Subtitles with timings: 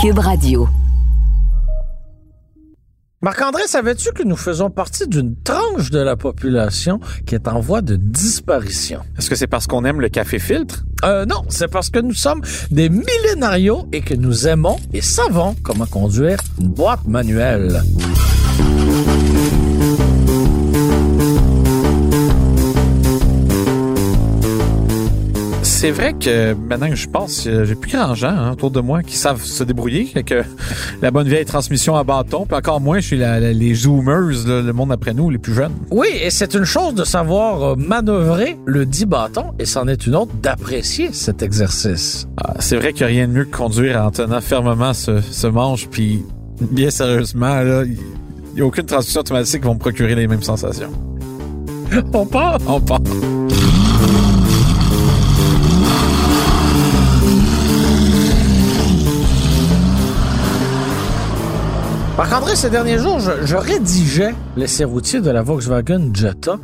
[0.00, 0.68] Cube Radio.
[3.22, 7.82] Marc-André, savais-tu que nous faisons partie d'une tranche de la population qui est en voie
[7.82, 9.00] de disparition?
[9.18, 10.84] Est-ce que c'est parce qu'on aime le café filtre?
[11.04, 12.40] Euh, non, c'est parce que nous sommes
[12.70, 17.82] des millénarios et que nous aimons et savons comment conduire une boîte manuelle.
[25.80, 28.80] C'est vrai que maintenant que je pense, euh, j'ai plus grand gens hein, autour de
[28.82, 30.42] moi qui savent se débrouiller avec euh,
[31.00, 32.44] la bonne vieille transmission à bâton.
[32.44, 35.38] Puis encore moins, je suis la- la- les zoomers, là, le monde après nous, les
[35.38, 35.72] plus jeunes.
[35.90, 40.06] Oui, et c'est une chose de savoir euh, manœuvrer le dit bâton et c'en est
[40.06, 42.26] une autre d'apprécier cet exercice.
[42.36, 45.22] Ah, c'est vrai qu'il n'y a rien de mieux que conduire en tenant fermement ce,
[45.22, 45.88] ce manche.
[45.88, 46.22] Puis
[46.60, 47.96] bien sérieusement, là, il
[48.54, 50.90] n'y a aucune transmission automatique qui va me procurer les mêmes sensations.
[52.12, 52.58] On part.
[52.66, 53.00] On part.
[62.30, 66.60] Marc-André, ces derniers jours, je, rédigeais l'essai routier de la Volkswagen Jetta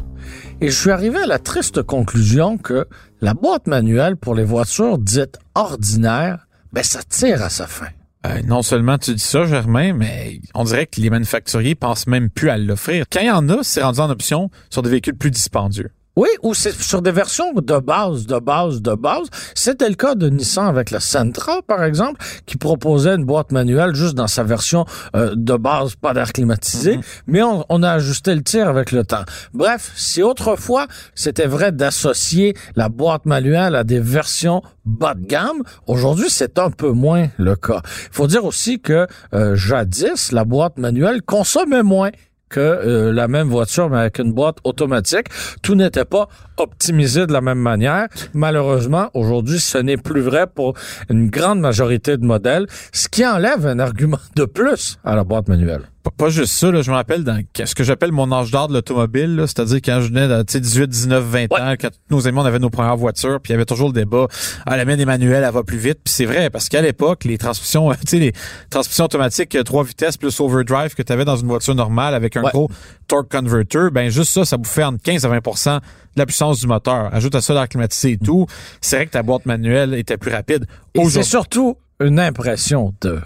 [0.60, 2.86] et je suis arrivé à la triste conclusion que
[3.20, 7.88] la boîte manuelle pour les voitures dites ordinaires, ben ça tire à sa fin.
[8.28, 12.30] Euh, non seulement tu dis ça, Germain, mais on dirait que les manufacturiers pensent même
[12.30, 13.06] plus à l'offrir.
[13.10, 15.90] Quand il y en a, c'est rendu en option sur des véhicules plus dispendieux.
[16.16, 19.28] Oui, ou c'est sur des versions de base, de base, de base.
[19.54, 23.94] C'était le cas de Nissan avec la Sentra, par exemple, qui proposait une boîte manuelle
[23.94, 28.34] juste dans sa version euh, de base, pas d'air climatisé, mais on, on a ajusté
[28.34, 29.24] le tir avec le temps.
[29.52, 35.62] Bref, si autrefois c'était vrai d'associer la boîte manuelle à des versions bas de gamme,
[35.86, 37.82] aujourd'hui c'est un peu moins le cas.
[37.84, 42.10] Il faut dire aussi que euh, jadis, la boîte manuelle consommait moins
[42.48, 45.26] que euh, la même voiture, mais avec une boîte automatique.
[45.62, 48.06] Tout n'était pas optimisé de la même manière.
[48.34, 50.74] Malheureusement, aujourd'hui, ce n'est plus vrai pour
[51.10, 55.48] une grande majorité de modèles, ce qui enlève un argument de plus à la boîte
[55.48, 55.82] manuelle.
[56.16, 58.74] Pas, juste ça, là, je me rappelle dans ce que j'appelle mon âge d'or de
[58.74, 62.26] l'automobile, là, c'est-à-dire quand je venais de tu sais, 18, 19, 20 ans, quand nos
[62.28, 64.26] amis, on avait nos premières voitures, puis il y avait toujours le débat,
[64.66, 65.98] ah, la mienne est manuelle, elle va plus vite.
[66.04, 68.32] Puis c'est vrai, parce qu'à l'époque, les transmissions, tu sais, les
[68.70, 72.36] transmissions automatiques, euh, trois vitesses plus overdrive que tu avais dans une voiture normale avec
[72.36, 72.50] un Ouais.
[72.52, 72.70] gros
[73.08, 75.80] torque converter, ben juste ça, ça bouffait entre 15 à 20% de
[76.16, 77.12] la puissance du moteur.
[77.12, 78.46] Ajoute à ça l'air climatisé et tout.
[78.80, 80.66] C'est vrai que ta boîte manuelle était plus rapide.
[80.94, 83.20] Et c'est surtout une impression de...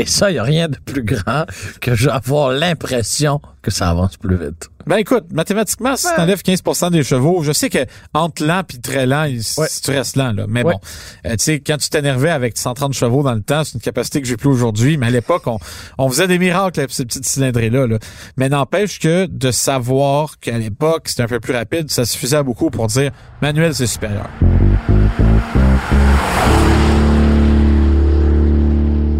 [0.00, 1.44] Et ça, il n'y a rien de plus grand
[1.80, 4.68] que d'avoir l'impression que ça avance plus vite.
[4.86, 6.12] Ben écoute, mathématiquement, si Ouais.
[6.16, 7.80] t'enlèves 15% des chevaux, je sais que
[8.14, 9.66] entre lent puis très lent, Ouais.
[9.68, 10.46] si tu restes lent, là.
[10.48, 10.72] Mais Ouais.
[10.72, 10.80] bon,
[11.26, 14.22] euh, tu sais, quand tu t'énervais avec 130 chevaux dans le temps, c'est une capacité
[14.22, 14.96] que j'ai plus aujourd'hui.
[14.96, 15.58] Mais à l'époque, on,
[15.98, 17.86] on faisait des miracles avec ces petites cylindrées-là.
[17.86, 17.98] Là.
[18.36, 22.42] Mais n'empêche que de savoir qu'à l'époque, c'était un peu plus rapide, ça suffisait à
[22.42, 23.10] beaucoup pour dire
[23.42, 24.28] manuel, c'est supérieur.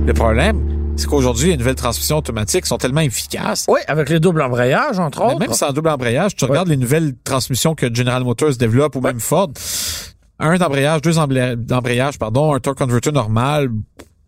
[0.09, 4.41] Le problème, c'est qu'aujourd'hui, les nouvelles transmissions automatiques sont tellement efficaces Oui, avec les doubles
[4.41, 5.39] embrayages, entre mais autres.
[5.41, 9.21] même sans double embrayage, tu regardes les nouvelles transmissions que General Motors développe ou même
[9.21, 9.51] Ford.
[10.39, 11.13] Un d'embrayage, deux
[11.57, 13.69] d'embrayage, pardon, un torque converter normal.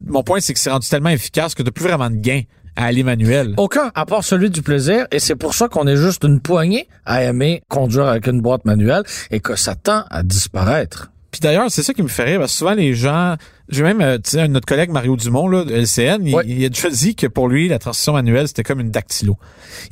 [0.04, 2.42] Mon point, c'est que c'est rendu tellement efficace que t'as plus vraiment de gain
[2.76, 3.54] à aller manuel.
[3.56, 6.88] Aucun, à part celui du plaisir, et c'est pour ça qu'on est juste une poignée
[7.06, 11.10] à aimer conduire avec une boîte manuelle et que ça tend à disparaître.
[11.30, 13.36] Puis d'ailleurs, c'est ça qui me fait rire, parce que souvent les gens,
[13.70, 16.44] j'ai même, euh, tu sais, notre collègue Mario Dumont, là, de LCN, il, Ouais.
[16.46, 19.36] il a déjà dit que pour lui, la transition manuelle, c'était comme une dactylo.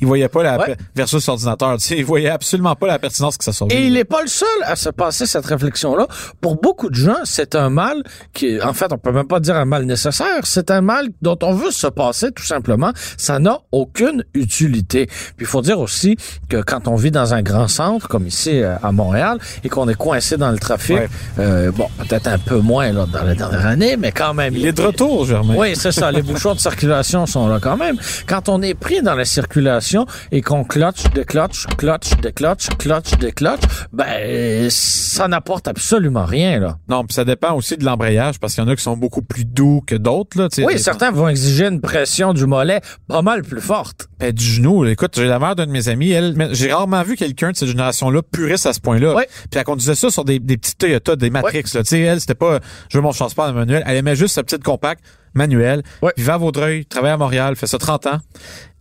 [0.01, 0.75] Il voyait pas la, Ouais.
[0.95, 3.75] versus ordinateur, tu sais, il voyait absolument pas la pertinence que ça sortait.
[3.75, 6.07] Et il n'est pas le seul à se passer cette réflexion-là.
[6.41, 8.03] Pour beaucoup de gens, c'est un mal
[8.33, 10.41] qui, en fait, on peut même pas dire un mal nécessaire.
[10.43, 12.91] C'est un mal dont on veut se passer, tout simplement.
[13.17, 15.05] Ça n'a aucune utilité.
[15.07, 16.17] Puis il faut dire aussi
[16.49, 19.87] que quand on vit dans un grand centre, comme ici euh, à Montréal, et qu'on
[19.87, 21.09] est coincé dans le trafic, Ouais.
[21.39, 24.55] euh, bon, peut-être un peu moins là, dans les dernières Mais quand même.
[24.55, 25.55] Il est de retour, Germain.
[25.57, 26.11] Oui, c'est ça.
[26.11, 27.97] Les bouchons de circulation sont là quand même.
[28.27, 33.61] Quand on est pris dans la circulation et qu'on clutch, déclutch, clutch, déclutch, clutch, déclutch,
[33.93, 36.77] ben, ça n'apporte absolument rien, là.
[36.87, 39.21] Non, puis ça dépend aussi de l'embrayage, parce qu'il y en a qui sont beaucoup
[39.21, 40.47] plus doux que d'autres, là.
[40.59, 44.07] Oui, certains vont exiger une pression du mollet pas mal plus forte.
[44.19, 44.83] Ben, du genou.
[44.83, 44.91] là.
[44.91, 46.11] Écoute, j'ai la mère d'un de mes amis.
[46.11, 49.15] Elle, j'ai rarement vu quelqu'un de cette génération-là puriste à ce point-là.
[49.15, 49.27] Ouais.
[49.49, 51.63] Puis elle conduisait ça sur des, des petites Toyota, des Matrix.
[51.73, 51.83] Là.
[51.83, 53.11] Tu sais, elle, c'était pas je veux mon
[53.53, 53.83] manuel.
[53.85, 55.03] Elle aimait juste sa petite compacte
[55.33, 55.83] manuelle.
[56.01, 56.11] Ouais.
[56.17, 58.19] Vivait à Vaudreuil, travaillait à Montréal, fait ça 30 ans.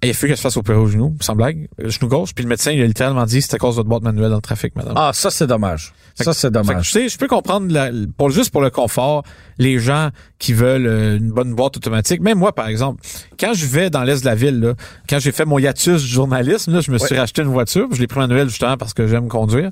[0.00, 2.34] Et il faut qu'elle se fasse opérer au genou, sans blague, le genou gauche.
[2.34, 4.36] Puis le médecin, il a littéralement dit c'est à cause de votre boîte manuelle dans
[4.36, 4.94] le trafic, madame.
[4.96, 5.92] Ah, ça, c'est dommage.
[6.24, 6.86] Ça, c'est Fait que, dommage.
[6.86, 9.22] tu sais, je peux comprendre, la- pour juste pour le confort,
[9.58, 12.20] les gens qui veulent euh, une bonne boîte automatique.
[12.20, 13.02] Même moi, par exemple,
[13.38, 14.74] quand je vais dans l'est de la ville, là,
[15.08, 17.20] quand j'ai fait mon hiatus du journalisme, là, je me suis Ouais.
[17.20, 19.70] racheté une voiture, je l'ai pris manuel justement parce que j'aime conduire.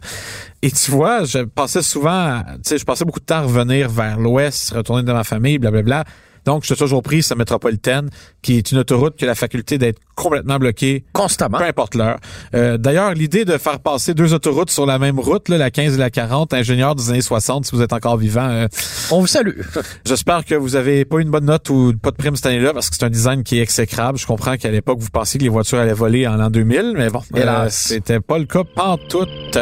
[0.62, 3.88] Et tu vois, je passais souvent, tu sais, je passais beaucoup de temps à revenir
[3.88, 6.04] vers l'ouest, retourner dans ma famille, blablabla.
[6.46, 8.08] Donc, je suis toujours pris sa métropolitaine,
[8.40, 11.58] qui est une autoroute qui a la faculté d'être complètement bloquée Constamment.
[11.58, 12.19] peu importe l'heure.
[12.54, 15.94] Euh, D'ailleurs, l'idée de faire passer deux autoroutes sur la même route, là, la 15
[15.94, 18.66] et la 40, ingénieur des années 60, si vous êtes encore vivant, euh,
[19.10, 19.60] On vous salue.
[20.06, 22.72] j'espère que vous avez pas eu une bonne note ou pas de prime cette année-là,
[22.72, 24.16] parce que c'est un design qui est exécrable.
[24.19, 27.10] Je comprends qu'à l'époque, vous pensiez que les voitures allaient voler en l'an 2000, mais
[27.10, 27.76] bon, euh, Hélas.
[27.88, 29.58] c'était pas le cas pantoute.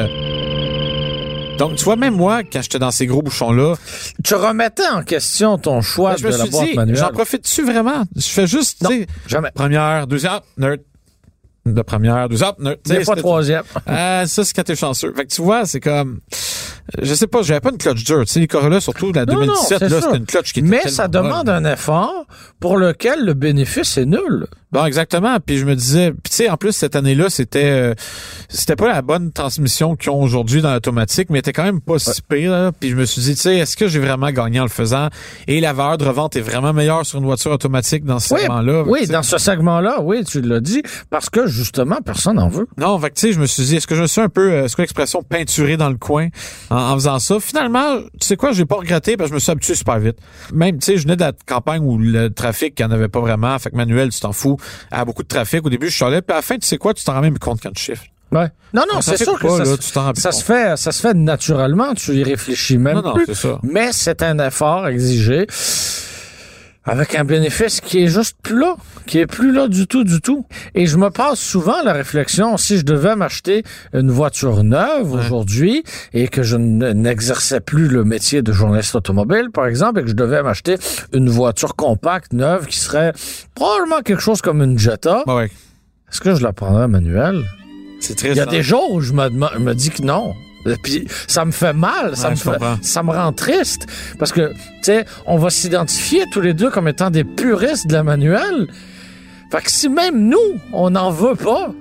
[1.58, 3.74] Donc, tu vois, même moi, quand j'étais dans ces gros bouchons-là,
[4.24, 6.96] Tu remettais en question ton choix ben, je de me la suis boîte dit, manuelle.
[6.98, 8.04] j'en profite-tu vraiment?
[8.16, 8.90] Je fais juste, Non.
[9.28, 9.50] Jamais.
[9.54, 10.80] première, deuxième, nerd.
[11.66, 12.28] De première.
[12.28, 12.44] Tu sais,
[12.98, 13.62] Des fois troisième.
[13.86, 15.14] Ah, ça, c'est quand t'es chanceux.
[15.16, 16.20] Fait que tu vois, c'est comme,
[17.00, 18.26] je sais pas, j'avais pas une clutch dure.
[18.26, 20.60] Tu sais, les Corolla, surtout la Non, non, 2017, c'est là, c'était une clutch qui
[20.60, 21.64] était Mais ça demande bonne.
[21.66, 22.26] un effort
[22.60, 24.46] pour lequel le bénéfice est nul.
[24.74, 25.38] Bon, exactement.
[25.38, 27.94] Puis je me disais, puis tu sais, en plus cette année-là, c'était, euh,
[28.48, 32.00] c'était pas la bonne transmission qu'ils ont aujourd'hui dans l'automatique, mais était quand même pas
[32.00, 32.50] si pire.
[32.50, 32.72] là.
[32.72, 35.10] Puis je me suis dit, tu sais, est-ce que j'ai vraiment gagné en le faisant?
[35.46, 38.40] Et la valeur de revente est vraiment meilleure sur une voiture automatique dans ce Oui,
[38.40, 38.82] segment-là.
[38.82, 42.66] Oui dans ce segment-là, oui, tu l'as dit, parce que justement, personne n'en veut.
[42.76, 44.28] Non, fait que, tu sais, je me suis dit, est-ce que je me suis un
[44.28, 46.26] peu, euh, est-ce que l'expression peinturé dans le coin
[46.70, 47.38] en, en faisant ça?
[47.38, 50.16] Finalement, tu sais quoi, j'ai pas regretté parce que je me suis habitué super vite.
[50.52, 53.06] Même, tu sais, je venais de la campagne où le trafic, il y en avait
[53.06, 53.56] pas vraiment.
[53.60, 54.56] Fait que manuel, tu t'en fous.
[54.90, 55.64] A beaucoup de trafic.
[55.64, 57.20] Au début, je suis allé, puis à la fin, tu sais quoi, tu t'en rends
[57.20, 58.04] même compte quand tu chiffres.
[58.32, 58.48] Ouais.
[58.72, 59.76] Non, non, c'est sûr que pas, ça, là,
[60.14, 63.32] se- ça fait, ça se fait naturellement, tu y réfléchis même Non, non, plus.
[63.34, 63.60] ça.
[63.62, 65.46] Mais c'est un effort exigé
[66.84, 68.76] avec un bénéfice qui est juste plus là,
[69.06, 70.44] qui est plus là du tout, du tout.
[70.74, 75.82] Et je me passe souvent la réflexion, si je devais m'acheter une voiture neuve aujourd'hui
[76.12, 80.14] et que je n'exerçais plus le métier de journaliste automobile, par exemple, et que je
[80.14, 80.76] devais m'acheter
[81.12, 83.12] une voiture compacte, neuve, qui serait
[83.54, 85.50] probablement quelque chose comme une Jetta, Bah ouais.
[86.10, 87.44] est-ce que je la prendrais manuelle?
[88.00, 90.34] C'est très Il y a des jours où je me, me dis que non.
[90.82, 92.50] Puis ça me fait mal, ça, me fait-
[92.82, 93.86] ça me rend triste.
[94.18, 97.92] Parce que, tu sais, on va s'identifier tous les deux comme étant des puristes de
[97.94, 98.68] la manuelle.
[99.50, 101.72] Fait que si même nous, on n'en veut pas,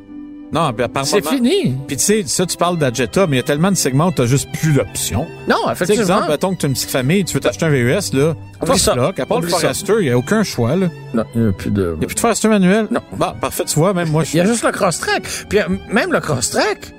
[0.51, 1.75] Non, part c'est fini.
[1.87, 4.11] Puis tu sais, ça, tu parles Jetta, mais il y a tellement de segments où
[4.11, 5.25] t'as juste plus d'options.
[5.47, 6.01] Non, effectivement.
[6.01, 8.35] exemple, mettons que t'as une petite famille, tu veux t'acheter un VUS, là.
[8.63, 8.93] Toi, ça.
[8.95, 9.47] là, à part le.
[9.47, 10.89] Forester, il y a aucun choix, là.
[11.15, 11.95] Non, il n'y a plus de...
[11.97, 12.87] Il y a plus de Forester manuel?
[12.91, 13.01] Non.
[13.17, 15.23] Bah, parfait, tu vois, même moi, je Il y a juste le cross-track.
[15.49, 16.93] Puis euh, même le cross-track,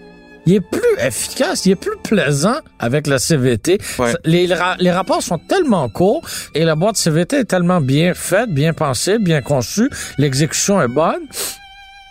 [0.46, 3.78] il est plus efficace, il est plus plaisant avec la CVT.
[3.98, 4.14] Ouais.
[4.24, 6.22] Les, ra- les rapports sont tellement courts
[6.54, 9.88] et la boîte CVT est tellement bien faite, bien pensée, bien conçue,
[10.18, 11.22] l'exécution est bonne.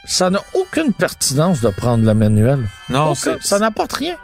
[0.06, 2.68] Ça n'a aucune pertinence de prendre la manuelle.
[2.90, 3.38] Non, Aucun.
[3.40, 4.16] ça n'apporte rien.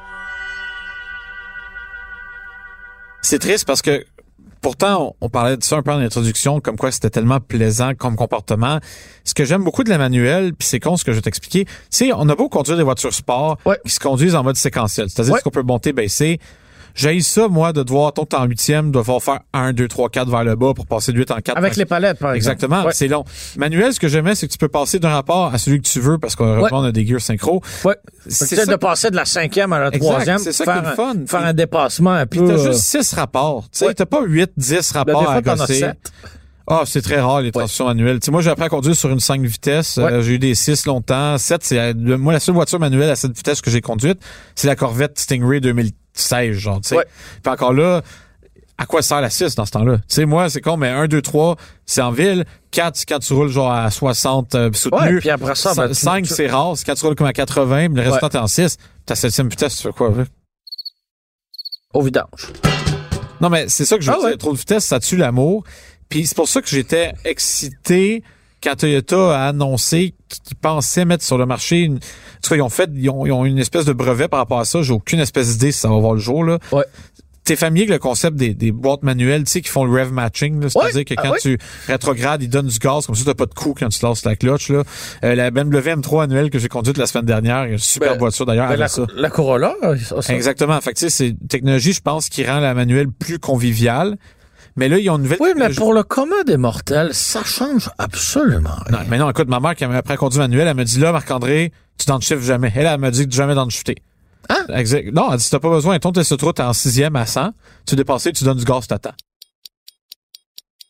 [3.21, 4.03] C'est triste parce que
[4.61, 7.93] pourtant, on, on parlait de ça un peu en introduction, comme quoi c'était tellement plaisant
[7.95, 8.79] comme comportement.
[9.23, 11.65] Ce que j'aime beaucoup de la manuelle, puis c'est con ce que je vais t'expliquer,
[11.89, 13.79] sais, on a beau conduire des voitures sport Ouais.
[13.85, 15.41] qui se conduisent en mode séquentiel, c'est-à-dire Ouais.
[15.41, 16.39] qu'on peut monter, baisser.
[16.99, 20.29] J'ai ça, moi, de devoir, ton en huitième, de devoir faire un, deux, trois, quatre
[20.29, 21.57] vers le bas pour passer de 8 en 4.
[21.57, 22.55] Avec les palettes, par exemple.
[22.57, 22.91] Exactement, Ouais.
[22.93, 23.23] c'est long.
[23.55, 26.01] Manuel, ce que j'aimais, c'est que tu peux passer d'un rapport à celui que tu
[26.01, 26.69] veux parce qu'on Ouais.
[26.73, 27.61] on a des gears synchro.
[27.85, 27.95] Ouais.
[28.27, 30.37] C'est de passer de la cinquième à la Exact, troisième.
[30.39, 31.13] c'est ça faire qui est fun.
[31.25, 33.63] Faire un dépassement un Puis t'as euh, juste six rapports.
[33.71, 35.85] Tu sais, t'as pas huit, dix ben, rapports des fois, à gosser.
[36.71, 38.19] Ah, c'est très rare, les transmissions manuelles.
[38.19, 39.97] Tu sais, moi, j'ai appris à conduire sur une 5 vitesses.
[39.97, 40.03] Ouais.
[40.03, 41.35] Euh, j'ai eu des 6 longtemps.
[41.39, 44.19] 7, c'est, euh, moi, la seule voiture manuelle à cette vitesse que j'ai conduite,
[44.53, 45.61] c'est la Corvette Stingray
[46.19, 46.95] 2016, genre, tu sais.
[46.97, 47.05] Ouais.
[47.43, 48.01] Puis encore là,
[48.77, 49.97] à quoi sert la 6 dans ce temps-là?
[49.97, 52.45] Tu sais, moi, c'est con, mais 1, 2, 3, c'est en ville.
[52.71, 55.19] 4, c'est quand tu roules genre à 60 euh, Ouais, soutenu.
[55.19, 56.75] puis après ça, ben, tu- 5, tu- c'est rare.
[56.85, 58.77] Quand tu roules comme à 80, mais le reste du temps, t'es en 6.
[59.05, 60.27] Ta septième vitesse, tu fais quoi avec?
[61.93, 62.51] Au vidange.
[63.41, 64.29] Non, mais c'est ça que je veux Ah dire.
[64.29, 64.37] ouais.
[64.37, 65.63] Trop de vitesse, ça tue l'amour.
[66.07, 68.23] Puis c'est pour ça que j'étais excité
[68.63, 71.95] quand Toyota a annoncé qu'ils pensaient mettre sur le marché une...
[71.95, 71.97] En
[72.41, 74.59] tout cas, ils ont fait, ils ont, ils ont une espèce de brevet par rapport
[74.59, 74.81] à ça.
[74.81, 76.59] J'ai aucune espèce d'idée si ça va voir le jour, là.
[76.71, 76.83] Ouais.
[77.43, 80.11] t'es familier avec le concept des, des boîtes manuelles, tu sais, qui font le rev
[80.11, 81.39] matching, là, c'est-à-dire Ouais, que ah quand ouais.
[81.41, 84.23] tu rétrogrades, ils donnent du gaz, comme ça t'as pas de coup quand tu lances
[84.23, 84.83] la clutch, là.
[85.23, 88.45] Euh, la BMW M3 annuelle que j'ai conduite la semaine dernière, une super Ben, voiture
[88.45, 89.05] d'ailleurs, Ben, avec la, ça.
[89.15, 89.73] la Corolla,
[90.03, 90.33] ça, ça.
[90.35, 90.79] Exactement.
[90.81, 94.17] Fait tu sais, c'est une technologie, je pense, qui rend la manuelle plus conviviale.
[94.75, 97.89] Mais là, ils ont une nouvelle Oui, mais pour le commun des mortels, ça change
[97.97, 98.99] absolument rien.
[98.99, 101.11] Non, mais non, écoute, ma mère, qui avait après conduit manuel, elle me dit là,
[101.11, 102.71] Marc-André, tu downshifts jamais.
[102.75, 103.95] Elle, elle me dit que jamais downshifter.
[104.49, 104.65] Hein?
[104.73, 105.11] Exact.
[105.13, 105.99] Non, elle dit, t'as pas besoin.
[105.99, 107.51] Ton test de route, en sixième à 100.
[107.85, 109.13] Tu dépassé, tu donnes du gaz, t'attends.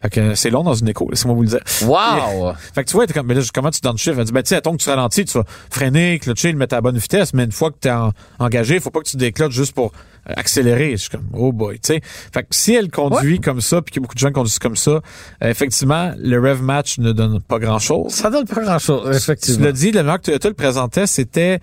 [0.02, 1.60] Fait que c'est long dans une écho, laissez-moi vous le dire.
[1.82, 2.54] Wow!
[2.74, 4.18] Fait que tu vois, t'es comme, mais là, comment tu downshift?
[4.18, 6.74] Elle dit, ben, tu sais, attends que tu ralentis, tu vas freiner, clutcher, le mettre
[6.74, 9.18] à la bonne vitesse, mais une fois que t'es en- engagé, faut pas que tu
[9.18, 9.92] décloches juste pour
[10.28, 10.92] euh, accélérer.
[10.92, 12.02] Je suis comme, oh boy, tu sais.
[12.04, 14.92] Fait que si elle conduit comme ça, puis que beaucoup de gens conduisent comme ça,
[14.92, 15.02] euh,
[15.44, 18.12] effectivement, le rev match ne donne pas grand chose.
[18.14, 19.66] Ça donne pas grand-chose, Tu effectivement.
[19.66, 21.60] l'as dit, la manière que Toyota le présentait, c'était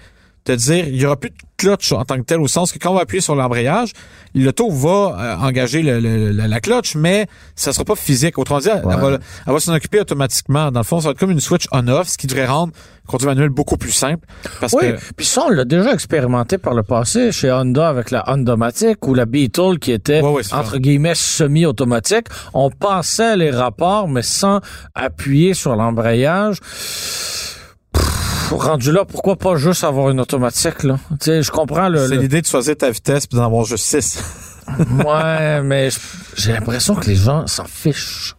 [0.46, 2.78] de dire il y aura plus de clutch en tant que tel, au sens que
[2.78, 3.92] quand on va appuyer sur l'embrayage,
[4.34, 8.38] l'auto va euh, engager le- le- la, la clutch, mais ça sera pas physique.
[8.38, 8.96] Autrement dit, elle, Ouais.
[8.96, 10.70] va, elle va s'en occuper automatiquement.
[10.70, 13.10] Dans le fond, ça va être comme une switch on-off, ce qui devrait rendre le
[13.10, 14.26] conduite manuel beaucoup plus simple.
[14.60, 18.10] Parce Oui, que puis ça, on l'a déjà expérimenté par le passé chez Honda avec
[18.10, 22.26] la Honda-Matic ou la Beetle qui était, Ouais, ouais, c'est entre guillemets, semi-automatique.
[22.52, 24.60] On passait les rapports, mais sans
[24.94, 26.58] appuyer sur l'embrayage.
[28.50, 30.98] Rendu là, pourquoi pas juste avoir une automatique, là?
[31.10, 32.06] Tu sais, je comprends le...
[32.06, 34.22] c'est le- l'idée de choisir ta vitesse puis d'en avoir juste 6.
[35.06, 35.90] Ouais, mais
[36.36, 38.34] j'ai l'impression que les gens s'en fichent.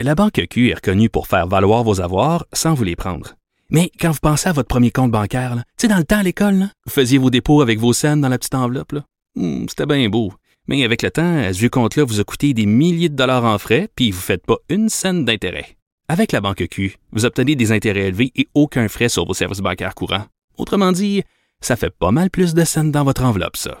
[0.00, 3.34] La Banque Q est reconnue pour faire valoir vos avoirs sans vous les prendre.
[3.70, 6.18] Mais quand vous pensez à votre premier compte bancaire, là, tu sais, dans le temps
[6.18, 8.92] à l'école, là, vous faisiez vos dépôts avec vos scènes dans la petite enveloppe.
[8.92, 9.00] là.
[9.34, 10.32] Hmm, C'était bien beau.
[10.68, 13.58] Mais avec le temps, ce vieux compte-là vous a coûté des milliers de dollars en
[13.58, 15.76] frais, puis vous ne faites pas une scène d'intérêt.
[16.12, 19.60] Avec la Banque Q, vous obtenez des intérêts élevés et aucun frais sur vos services
[19.60, 20.26] bancaires courants.
[20.58, 21.22] Autrement dit,
[21.62, 23.80] ça fait pas mal plus de scènes dans votre enveloppe, ça.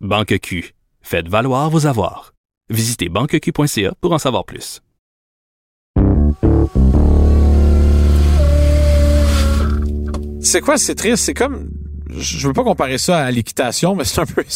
[0.00, 0.74] Banque Q.
[1.02, 2.34] Faites valoir vos avoirs.
[2.68, 4.82] Visitez banqueq.ca pour en savoir plus.
[10.40, 11.70] C'est quoi, c'est triste, c'est comme
[12.10, 14.42] je veux pas comparer ça à l'équitation, mais c'est un peu.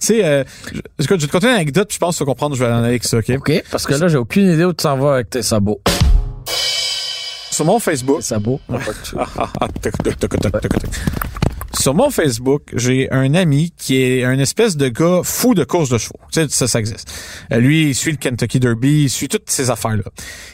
[0.00, 2.24] Tu sais, euh, je, je vais te conter une anecdote, puis je pense que tu
[2.24, 3.30] vas comprendre où je vais aller en avec ça, OK?
[3.30, 3.64] OK?
[3.70, 5.80] Parce que là, j'ai aucune idée où tu t'en vas avec tes sabots.
[7.54, 8.60] Sur mon Facebook, Tes sabots?
[8.68, 9.68] Ah,
[11.78, 15.88] Sur mon Facebook, j'ai un ami qui est un espèce de gars fou de course
[15.90, 16.18] de chevaux.
[16.32, 17.12] Tu sais, ça, ça existe.
[17.52, 20.04] Euh, lui, il suit le Kentucky Derby, il suit toutes ces affaires-là.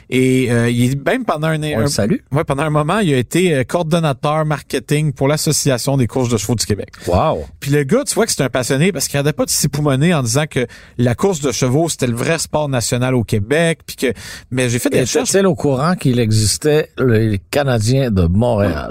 [0.09, 2.17] Et euh, il est même pendant un, un- le salue.
[2.33, 6.37] ouais, pendant un moment, il a été euh, coordonnateur marketing pour l'association des courses de
[6.39, 6.89] chevaux du Québec.
[7.07, 7.45] Wow!
[7.61, 10.15] Puis le gars, tu vois que c'est un passionné parce qu'il n'arrêtait pas de s'époumoner
[10.15, 10.67] en disant que
[10.99, 13.81] la course de chevaux, c'était le vrai sport national au Québec.
[13.87, 14.13] Puis que,
[14.51, 15.29] mais j'ai fait des recherches.
[15.31, 18.89] Était-il au courant qu'il existait les Canadiens de Montréal?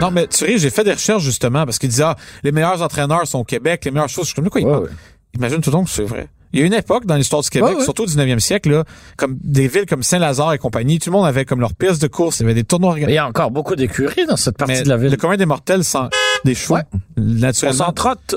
[0.00, 2.80] Non, mais tu sais, j'ai fait des recherches justement parce qu'il disait, ah, les meilleurs
[2.82, 4.24] entraîneurs sont au Québec, les meilleures choses.
[4.24, 4.84] Je suis comme, de quoi il Ouais, parle?
[4.84, 4.90] ouais.
[5.34, 6.28] Imagine tout que c'est vrai.
[6.52, 8.84] Il y a une époque dans l'histoire du Québec, Ouais, surtout au 19e siècle, là,
[9.16, 12.06] comme des villes comme Saint-Lazare et compagnie, tout le monde avait comme leur piste de
[12.06, 14.72] course, il y avait des tournois il y a encore beaucoup d'écuries dans cette partie
[14.74, 15.10] Mais de la ville.
[15.10, 16.08] le commun des mortels sans
[16.44, 16.82] des chevaux, Ouais.
[17.18, 17.86] On naturellement.
[17.86, 18.36] s'en trotte.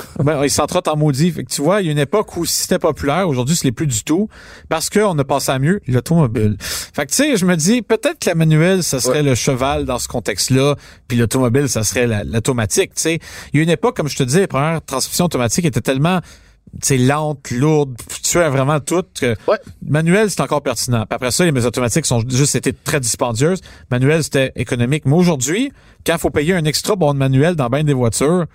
[0.22, 1.30] Ben, ils en maudit.
[1.32, 3.66] Fait que tu vois, il y a une époque où si c'était populaire, aujourd'hui, ce
[3.66, 4.28] n'est plus du tout,
[4.68, 6.56] parce qu'on a passé à mieux l'automobile.
[6.60, 9.84] Fait que tu sais, je me dis, peut-être que la manuelle, ça serait le cheval
[9.84, 10.76] dans ce contexte-là,
[11.08, 13.18] puis l'automobile, ça serait la- l'automatique, tu sais.
[13.52, 16.20] Il y a une époque, comme je te dis, les premières transmissions automatiques étaient tellement
[16.96, 19.02] lentes, lourdes, tu as vraiment tout.
[19.20, 19.58] Que Ouais.
[19.86, 21.04] Manuel, c'est encore pertinent.
[21.06, 23.60] Puis après ça, les automatiques sont juste été très dispendieuses.
[23.90, 25.04] Manuel, c'était économique.
[25.04, 25.70] Mais aujourd'hui,
[26.06, 28.46] quand il faut payer un extra bon de manuel dans bien des voitures,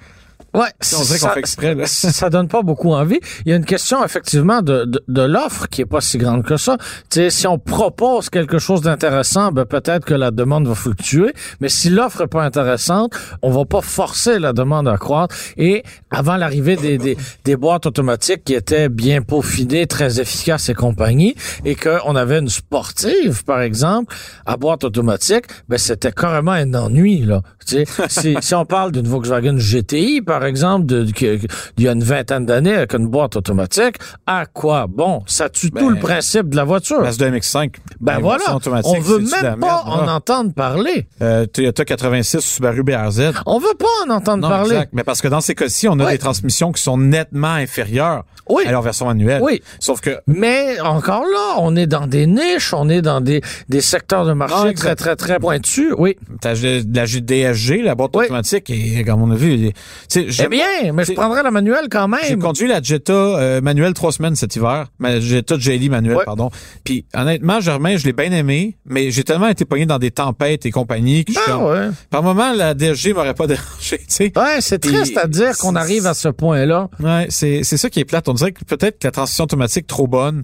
[0.57, 1.85] Ouais, on dirait qu'on fait exprès, là.
[1.85, 3.19] ça donne pas beaucoup envie.
[3.45, 6.43] Il y a une question effectivement de, de, de l'offre qui est pas si grande
[6.43, 6.77] que ça.
[7.11, 11.31] Tu sais, si on propose quelque chose d'intéressant, ben peut-être que la demande va fluctuer.
[11.61, 15.35] Mais si l'offre est pas intéressante, on va pas forcer la demande à croître.
[15.57, 20.73] Et avant l'arrivée des, des, des boîtes automatiques qui étaient bien peaufinées, très efficaces et
[20.73, 21.35] compagnie,
[21.65, 24.15] et qu'on avait une sportive, par exemple,
[24.47, 27.41] à boîte automatique, ben c'était carrément un ennui là.
[27.67, 32.03] Tu sais, si, si on parle d'une Volkswagen GTI, par exemple, d'il y a une
[32.03, 35.21] vingtaine d'années avec une boîte automatique, à quoi bon?
[35.27, 37.01] Ça tue tout Ben, le principe de la voiture.
[37.01, 37.75] Mazda MX-5.
[37.99, 38.43] Ben la voilà,
[38.85, 40.15] on veut la même pas merde, en là?
[40.15, 41.07] entendre parler.
[41.21, 43.31] Euh, Toyota 86 Subaru BRZ.
[43.45, 44.71] On veut pas en entendre Non, parler.
[44.75, 44.89] exact.
[44.93, 48.63] Mais parce que dans ces cas-ci, on a des transmissions qui sont nettement inférieures Oui.
[48.65, 49.41] à leur version manuelle.
[49.43, 49.61] Oui.
[49.79, 53.81] Sauf que Mais encore là, on est dans des niches, on est dans des, des
[53.81, 55.93] secteurs de marché Ah, très, très, très pointus.
[55.97, 56.15] Oui.
[56.43, 58.25] la DSG, la boîte Oui.
[58.25, 59.73] automatique, et comme on a vu, tu
[60.07, 62.39] sais, j'ai- C'est bien, mais je j'ai- prendrais la manuelle quand J'ai même.
[62.41, 64.87] conduit la Jetta euh, manuelle trois semaines cet hiver.
[64.99, 66.25] Ma Jetta Jelly manuelle, Ouais.
[66.25, 66.49] pardon.
[66.83, 70.65] Puis honnêtement, Germain, je l'ai bien aimé, mais j'ai tellement été pogné dans des tempêtes
[70.65, 71.89] et compagnie que je Ah ouais.
[72.09, 74.31] par moment, la DSG m'aurait pas dérangé, tu sais.
[74.35, 76.89] Ouais, c'est triste à dire qu'on arrive à ce point-là.
[76.99, 78.27] Ouais, c'est c'est ça qui est plate.
[78.29, 80.43] On dirait que peut-être que la transition automatique trop bonne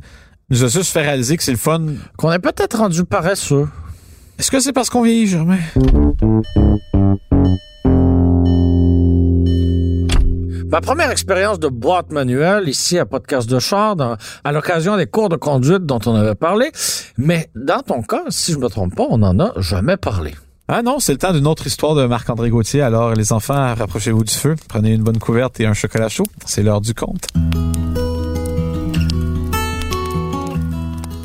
[0.50, 1.82] nous a juste fait réaliser que c'est le fun.
[2.18, 3.68] Qu'on est peut-être rendu paresseux.
[4.40, 5.58] Est-ce que c'est parce qu'on vieillit, Germain?
[10.74, 15.06] Ma première expérience de boîte manuelle ici à Podcast de Char, dans- à l'occasion des
[15.06, 16.72] cours de conduite dont on avait parlé.
[17.15, 20.34] Mais dans ton cas, si je me trompe pas, on n'en a jamais parlé.
[20.68, 22.82] Ah non, c'est le temps d'une autre histoire de Marc-André Gauthier.
[22.82, 24.56] Alors, les enfants, rapprochez-vous du feu.
[24.68, 26.25] Prenez une bonne couverte et un chocolat chaud.
[26.48, 27.27] C'est l'heure du compte.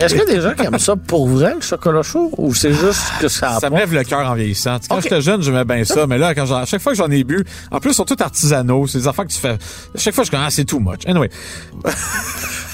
[0.00, 2.54] Est-ce qu'il y a des gens qui aiment ça pour vrai, le chocolat chaud, ou
[2.54, 4.76] c'est juste que ça Ça me lève le cœur en vieillissant.
[4.88, 7.24] Quand j'étais jeune, j'aimais bien ça, mais là, quand à chaque fois que j'en ai
[7.24, 8.86] bu, en plus, ils sont tous artisanaux.
[8.86, 9.50] C'est des affaires que tu fais.
[9.94, 11.00] À chaque fois, je commence, ah, c'est too much.
[11.06, 11.30] Anyway,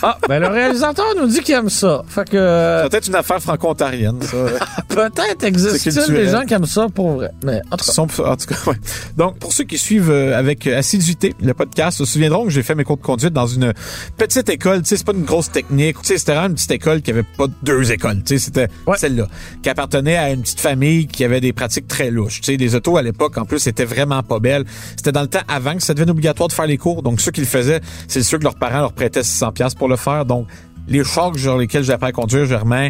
[0.02, 2.02] Ah, ben le réalisateur nous dit qu'il aime ça.
[2.08, 4.36] Fait que euh, c'est peut-être une affaire franco-ontarienne, ça.
[4.88, 7.30] peut-être existe-t-il des gens qui aiment ça pour vrai.
[7.42, 8.76] Mais en tout cas, Sont- en tout cas, ouais.
[9.16, 12.62] Donc, pour ceux qui suivent euh, avec euh, assiduité le podcast, se souviendront que j'ai
[12.62, 13.72] fait mes cours de conduite dans une
[14.18, 14.82] petite école.
[14.82, 15.96] Tu sais, c'est pas une grosse technique.
[16.02, 18.22] Tu sais, c'était vraiment une petite école qui avait pas deux écoles.
[18.24, 18.96] Tu sais, c'était Ouais.
[18.98, 19.26] celle-là.
[19.62, 22.40] Qui appartenait à une petite famille qui avait des pratiques très louches.
[22.40, 24.64] Tu sais, les autos à l'époque, en plus, étaient vraiment pas belles.
[24.96, 27.02] C'était dans le temps avant que ça devienne obligatoire de faire les cours.
[27.02, 29.88] Donc, ceux qui le faisaient, c'est ceux que leurs parents leur prêtaient 600 pièces pour
[29.88, 30.24] le faire.
[30.24, 30.46] Donc,
[30.88, 32.88] les chocs sur lesquels j'ai appris à conduire, Germain,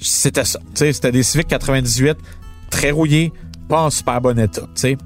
[0.00, 0.58] c'était ça.
[0.60, 2.16] Tu sais, c'était des Civic 98
[2.70, 3.32] très rouillés,
[3.68, 4.96] pas en super bon état, tu sais.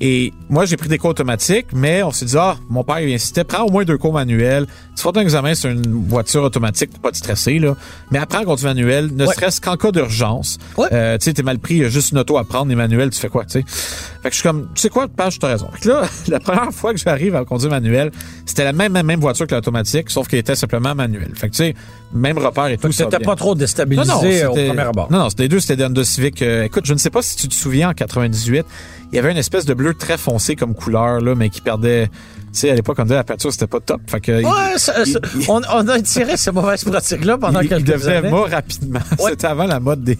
[0.00, 3.12] Et moi, j'ai pris des cours automatiques, mais on s'est dit, ah, mon père, il
[3.12, 4.66] insistait, prends au moins deux cours manuels.
[4.96, 7.74] Tu feras un examen sur une voiture automatique pour pas te stresser, là.
[8.10, 9.34] Mais apprends à conduire manuel, ne Ouais.
[9.34, 10.58] serait-ce qu'en cas d'urgence.
[10.76, 10.86] Ouais.
[10.92, 12.76] Euh, tu sais, t'es mal pris, il y a juste une auto à prendre, les
[12.76, 13.64] manuels, tu fais quoi, tu sais?
[13.66, 15.68] Fait que je suis comme, tu sais quoi, page, t'as raison.
[15.72, 18.10] Fait que là, la première fois que j'arrive à conduire manuel,
[18.46, 21.32] c'était la même, même, même voiture que l'automatique, sauf qu'elle était simplement manuelle.
[21.34, 21.74] Fait que tu sais,
[22.12, 22.90] même repère et tout.
[22.92, 24.20] ça c'était pas trop déstabilisé au
[24.54, 25.10] c'était- premier abord.
[25.10, 26.40] Non, non, c'était les deux, c'était des Honda Civic.
[26.42, 28.64] euh, écoute, je ne sais pas si tu te souviens, en 98,
[29.12, 32.10] il y avait une espèce de bleu très foncé comme couleur, là, mais qui perdait...
[32.58, 34.00] Sais, à l'époque, on disait la peinture, c'était pas top.
[34.08, 34.32] Fait que...
[34.40, 37.64] il- Ouais, ça- il- ça- il- on, on a tiré ces mauvaises pratiques-là pendant il,
[37.66, 38.30] il quelques devenait années.
[38.30, 38.98] mort rapidement.
[39.18, 39.30] Ouais.
[39.30, 40.18] C'était avant la mode des,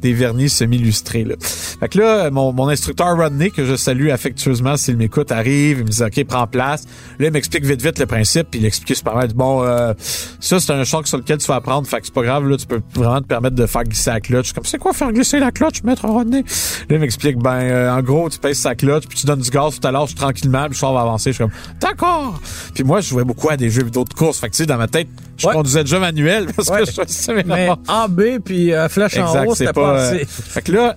[0.00, 1.24] des vernis semi-lustrés.
[1.24, 1.34] Là.
[1.40, 5.84] Fait que là, mon, mon instructeur Rodney, que je salue affectueusement s'il m'écoute, arrive, il
[5.84, 6.84] me dit OK, prends place.
[7.18, 9.22] Là, il m'explique vite vite le principe, puis il explique super bien.
[9.24, 9.92] Il dit, Bon, euh,
[10.40, 11.86] ça, c'est un choc sur lequel tu vas apprendre.
[11.86, 14.20] Fait que c'est pas grave, là, tu peux vraiment te permettre de faire glisser la
[14.20, 14.40] clutch.
[14.42, 16.40] Je suis Comme c'est quoi faire glisser la clutch, maître Rodney?
[16.42, 19.50] Là, il m'explique, ben, euh, en gros, tu pèses sa clutch, puis tu donnes du
[19.50, 21.30] gaz tout à l'heure, tranquillement, puis le char va avancer.
[21.32, 22.40] Je suis comme D'accord!
[22.74, 24.38] Puis moi, je jouais beaucoup à des jeux vidéo de course.
[24.40, 25.52] Fait que tu sais, dans ma tête, je Ouais.
[25.54, 26.80] conduisais déjà manuel parce Ouais.
[26.80, 29.92] que je choisissais mes Mais en B puis euh, flèche en haut, c'était pas.
[29.94, 30.96] pas euh, fait que là,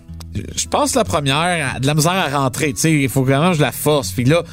[0.56, 2.74] je passe la première, de la misère à rentrer.
[2.74, 4.12] Tu sais, il faut vraiment que je la force.
[4.12, 4.44] Puis là,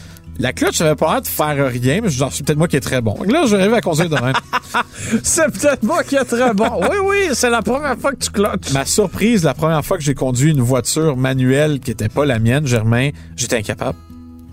[0.41, 2.81] la clutch, j'avais pas l'air de faire rien, mais genre, c'est peut-être moi qui est
[2.81, 3.17] très bon.
[3.17, 4.35] Fait que là, j'arrive à conduire de même.
[5.23, 6.69] C'est peut-être moi qui est très bon.
[6.83, 8.71] Oui, oui, c'est la première fois que tu clutches.
[8.73, 12.39] Ma surprise, la première fois que j'ai conduit une voiture manuelle qui était pas la
[12.39, 13.97] mienne, Germain, j'étais incapable.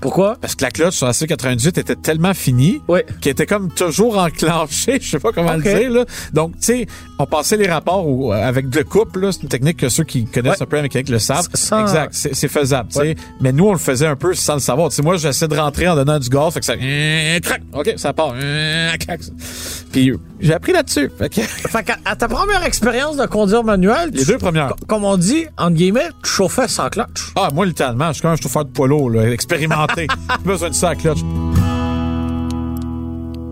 [0.02, 0.36] Pourquoi?
[0.40, 3.00] Parce que la clutch sur la C98 était tellement finie Oui.
[3.22, 6.06] qui était comme toujours enclenchée, je sais pas comment le dire là.
[6.34, 9.78] Donc tu sais, on passait les rapports au- avec le couple là, c'est une technique
[9.78, 10.64] que ceux qui connaissent Ouais.
[10.64, 11.48] un peu mécanique le savent.
[11.54, 12.90] Sans- Exact, c'est faisable.
[12.96, 13.16] Ouais.
[13.42, 14.92] Mais nous on le faisait un peu sans le savoir.
[14.92, 17.40] Sais moi j'essaie de rentrer en donnant du gaz, fait que ça euh.
[17.74, 18.34] OK, ça part.
[18.36, 18.92] euh.
[19.92, 21.10] Puis j'ai appris là-dessus.
[21.18, 24.70] Fait que Fait qu'à à ta première expérience de conduire manuel, les tu- deux premières.
[24.70, 27.32] co- comme on dit, entre guillemets, tu chauffais sans clutch.
[27.36, 30.08] Ah, moi, littéralement, je suis comme un chauffeur de polo, là, expérimenté.
[30.40, 31.20] J'ai besoin de ça à clutch.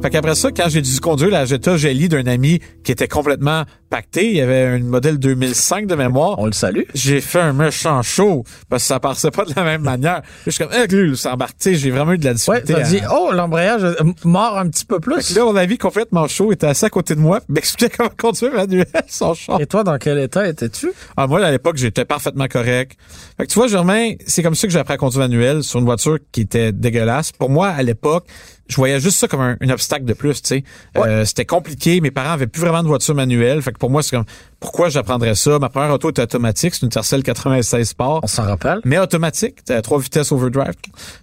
[0.01, 3.63] Fait qu'après ça, quand j'ai dû conduire la Jetta Jelly d'un ami qui était complètement
[4.15, 6.39] il y avait une modèle 2005 de mémoire.
[6.39, 6.81] On le salue.
[6.93, 10.21] J'ai fait un méchant show parce que ça passait pas de la même manière.
[10.45, 12.73] Je suis comme, eh, lui, ça embarque, j'ai vraiment eu de la Ouais, difficulté.
[12.73, 13.83] t'as à- dit, oh, l'embrayage
[14.23, 15.35] mord un petit peu plus.
[15.35, 18.85] Là, mon ami complètement chaud était assis à côté de moi, m'expliquait comment conduire manuel
[19.07, 19.61] son char.
[19.61, 20.91] Et toi, dans quel état étais-tu?
[21.17, 22.97] Ah, moi, à l'époque, j'étais parfaitement correct.
[23.37, 25.79] Fait que tu vois, Germain, c'est comme ça que j'ai appris à conduire manuel sur
[25.79, 27.31] une voiture qui était dégueulasse.
[27.31, 28.25] Pour moi, à l'époque,
[28.67, 30.63] je voyais juste ça comme un, un obstacle de plus, tu sais.
[30.97, 31.99] Euh, c'était compliqué.
[31.99, 33.61] Mes parents avaient plus vraiment de voiture manuelle.
[33.61, 34.23] Fait que pour moi, c'est comme,
[34.61, 35.59] pourquoi j'apprendrais ça?
[35.59, 36.73] Ma première auto était automatique.
[36.73, 38.21] C'est une Tercel 96 Sport.
[38.23, 38.79] On s'en rappelle.
[38.85, 40.71] Mais automatique, t'as trois vitesses overdrive.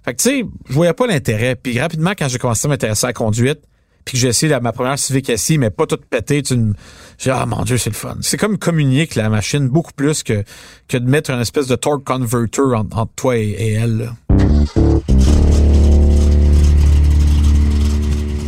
[0.05, 1.55] Fait que tu sais, je voyais pas l'intérêt.
[1.55, 3.61] Puis rapidement, quand j'ai commencé à m'intéresser à la conduite,
[4.05, 6.73] puis que j'ai essayé la, ma première Civic SI, mais pas toute pétée, tu me-
[7.17, 8.15] j'ai dit, ah mon dieu, c'est le fun.
[8.21, 10.43] C'est comme communier avec la machine beaucoup plus que,
[10.87, 13.97] que de mettre une espèce de torque converter entre, entre toi et, et elle.
[13.97, 14.11] là.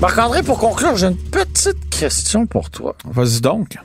[0.02, 2.96] Marc-André, pour conclure, j'ai une petite question pour toi.
[3.06, 3.78] Vas-y donc.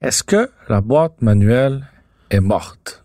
[0.00, 1.84] Est-ce que la boîte manuelle
[2.30, 3.02] est morte?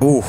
[0.00, 0.24] Oh.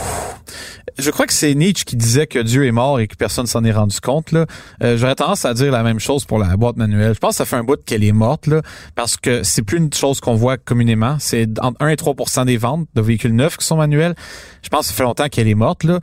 [0.99, 3.63] Je crois que c'est Nietzsche qui disait que Dieu est mort et que personne s'en
[3.63, 4.33] est rendu compte.
[4.33, 4.45] Là.
[4.83, 7.13] Euh, J'aurais tendance à dire la même chose pour la boîte manuelle.
[7.13, 8.61] Je pense que ça fait un bout qu'elle est morte là,
[8.93, 11.15] parce que c'est plus une chose qu'on voit communément.
[11.19, 14.15] C'est entre 1 et 3% des ventes de véhicules neufs qui sont manuels.
[14.63, 15.85] Je pense que ça fait longtemps qu'elle est morte.
[15.85, 16.01] Là.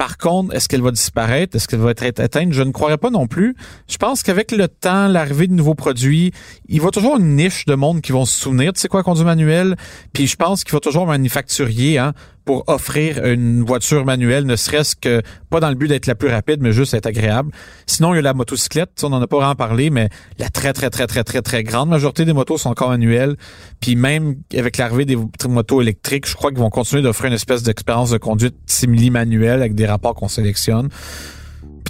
[0.00, 1.54] Par contre, est-ce qu'elle va disparaître?
[1.54, 2.54] Est-ce qu'elle va être éteinte?
[2.54, 3.54] Je ne croirais pas non plus.
[3.86, 6.32] Je pense qu'avec le temps, l'arrivée de nouveaux produits,
[6.70, 9.26] il va toujours une niche de monde qui vont se souvenir de c'est quoi conduire
[9.26, 9.76] manuel?
[10.14, 14.96] Puis je pense qu'il va toujours manufacturier hein, pour offrir une voiture manuelle, ne serait-ce
[14.96, 17.52] que pas dans le but d'être la plus rapide, mais juste être agréable.
[17.86, 20.72] Sinon, il y a la motocyclette, on n'en a pas vraiment parlé, mais la très,
[20.72, 23.36] très, très, très, très, très grande majorité des motos sont encore manuelles.
[23.80, 25.16] Puis même avec l'arrivée des
[25.48, 29.74] motos électriques, je crois qu'ils vont continuer d'offrir une espèce d'expérience de conduite simili-manuelle avec
[29.74, 30.88] des rapports qu'on sélectionne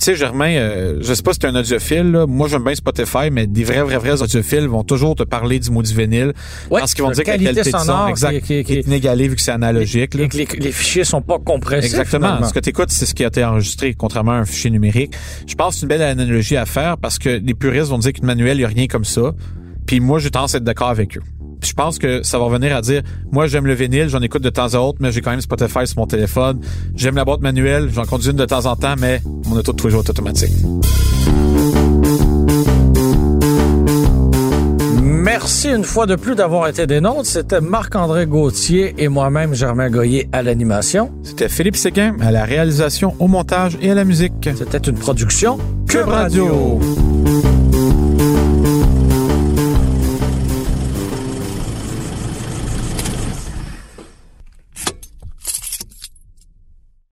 [0.00, 2.26] tu sais, Germain, euh, je sais pas si tu es un audiophile, là.
[2.26, 5.70] moi j'aime bien Spotify, mais des vrais, vrais, vrais audiophiles vont toujours te parler du
[5.70, 6.32] mot du vinyle.
[6.70, 9.36] parce qu'ils vont dire que la qualité de son exact, qui, qui, est inégalée vu
[9.36, 10.14] que c'est analogique.
[10.14, 11.86] Et que les, les, fichiers sont pas compressés.
[11.86, 12.42] Exactement.
[12.44, 15.12] Ce que tu écoutes, c'est ce qui a été enregistré, contrairement à un fichier numérique.
[15.46, 18.14] Je pense que c'est une belle analogie à faire parce que les puristes vont dire
[18.14, 19.34] qu'une manuel, il n'y a rien comme ça.
[19.90, 21.22] Puis moi, j'ai tendance à être d'accord avec eux
[21.62, 24.48] je pense que ça va revenir à dire, moi j'aime le vinyle, j'en écoute de
[24.48, 26.58] temps à autre, mais j'ai quand même Spotify sur mon téléphone.
[26.96, 29.76] J'aime la boîte manuelle, j'en conduis une de temps en temps, mais mon auto de
[29.76, 30.54] toujours est automatique.
[35.02, 37.26] Merci une fois de plus d'avoir été des nôtres.
[37.26, 41.12] C'était Marc-André Gauthier et moi-même, Germain Goyer, à l'animation.
[41.22, 44.32] C'était Philippe Séguin à la réalisation, au montage et à la musique.
[44.56, 46.46] C'était une production Cube Radio.
[46.46, 48.09] Radio.